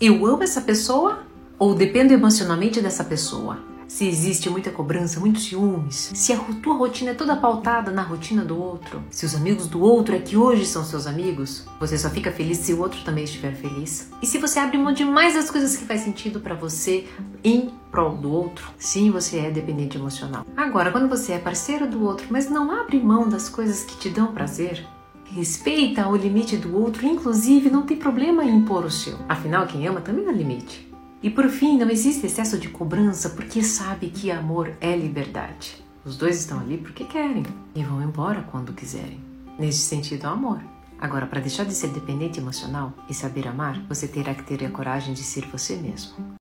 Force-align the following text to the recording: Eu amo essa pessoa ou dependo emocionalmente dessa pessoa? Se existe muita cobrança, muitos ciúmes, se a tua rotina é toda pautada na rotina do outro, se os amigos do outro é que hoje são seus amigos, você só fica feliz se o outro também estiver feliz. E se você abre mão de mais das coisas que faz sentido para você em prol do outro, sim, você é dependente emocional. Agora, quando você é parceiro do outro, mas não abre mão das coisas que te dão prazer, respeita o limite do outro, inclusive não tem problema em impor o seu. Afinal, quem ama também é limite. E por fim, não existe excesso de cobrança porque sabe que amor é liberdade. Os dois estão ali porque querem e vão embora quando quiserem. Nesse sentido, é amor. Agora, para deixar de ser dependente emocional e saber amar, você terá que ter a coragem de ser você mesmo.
Eu 0.00 0.24
amo 0.24 0.42
essa 0.42 0.62
pessoa 0.62 1.26
ou 1.58 1.74
dependo 1.74 2.14
emocionalmente 2.14 2.80
dessa 2.80 3.04
pessoa? 3.04 3.58
Se 3.86 4.08
existe 4.08 4.48
muita 4.48 4.70
cobrança, 4.70 5.20
muitos 5.20 5.44
ciúmes, 5.44 6.10
se 6.14 6.32
a 6.32 6.38
tua 6.38 6.74
rotina 6.74 7.10
é 7.10 7.14
toda 7.14 7.36
pautada 7.36 7.90
na 7.90 8.02
rotina 8.02 8.42
do 8.42 8.58
outro, 8.58 9.02
se 9.10 9.26
os 9.26 9.34
amigos 9.34 9.66
do 9.66 9.82
outro 9.82 10.14
é 10.14 10.18
que 10.18 10.38
hoje 10.38 10.64
são 10.64 10.82
seus 10.84 11.06
amigos, 11.06 11.66
você 11.78 11.98
só 11.98 12.08
fica 12.08 12.32
feliz 12.32 12.56
se 12.58 12.72
o 12.72 12.80
outro 12.80 13.02
também 13.04 13.24
estiver 13.24 13.54
feliz. 13.54 14.08
E 14.22 14.26
se 14.26 14.38
você 14.38 14.58
abre 14.58 14.78
mão 14.78 14.94
de 14.94 15.04
mais 15.04 15.34
das 15.34 15.50
coisas 15.50 15.76
que 15.76 15.84
faz 15.84 16.00
sentido 16.00 16.40
para 16.40 16.54
você 16.54 17.06
em 17.44 17.70
prol 17.90 18.16
do 18.16 18.32
outro, 18.32 18.70
sim, 18.78 19.10
você 19.10 19.40
é 19.40 19.50
dependente 19.50 19.98
emocional. 19.98 20.46
Agora, 20.56 20.90
quando 20.90 21.10
você 21.10 21.32
é 21.32 21.38
parceiro 21.38 21.86
do 21.86 22.02
outro, 22.02 22.26
mas 22.30 22.48
não 22.48 22.72
abre 22.72 22.98
mão 22.98 23.28
das 23.28 23.50
coisas 23.50 23.84
que 23.84 23.98
te 23.98 24.08
dão 24.08 24.32
prazer, 24.32 24.86
respeita 25.32 26.08
o 26.08 26.16
limite 26.16 26.56
do 26.56 26.76
outro, 26.76 27.06
inclusive 27.06 27.70
não 27.70 27.82
tem 27.82 27.96
problema 27.96 28.44
em 28.44 28.56
impor 28.56 28.84
o 28.84 28.90
seu. 28.90 29.16
Afinal, 29.28 29.66
quem 29.66 29.86
ama 29.86 30.00
também 30.00 30.26
é 30.26 30.32
limite. 30.32 30.90
E 31.22 31.30
por 31.30 31.48
fim, 31.48 31.78
não 31.78 31.90
existe 31.90 32.26
excesso 32.26 32.58
de 32.58 32.68
cobrança 32.68 33.30
porque 33.30 33.62
sabe 33.62 34.08
que 34.08 34.30
amor 34.30 34.72
é 34.80 34.96
liberdade. 34.96 35.82
Os 36.04 36.16
dois 36.16 36.38
estão 36.40 36.58
ali 36.58 36.78
porque 36.78 37.04
querem 37.04 37.44
e 37.74 37.84
vão 37.84 38.02
embora 38.02 38.42
quando 38.50 38.72
quiserem. 38.72 39.20
Nesse 39.58 39.80
sentido, 39.80 40.26
é 40.26 40.30
amor. 40.30 40.60
Agora, 40.98 41.26
para 41.26 41.40
deixar 41.40 41.64
de 41.64 41.74
ser 41.74 41.88
dependente 41.88 42.40
emocional 42.40 42.92
e 43.08 43.14
saber 43.14 43.46
amar, 43.46 43.80
você 43.88 44.08
terá 44.08 44.34
que 44.34 44.42
ter 44.42 44.64
a 44.64 44.70
coragem 44.70 45.14
de 45.14 45.22
ser 45.22 45.46
você 45.46 45.76
mesmo. 45.76 46.12